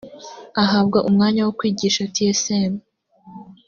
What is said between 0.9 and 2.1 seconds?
umwanya wo kwigisha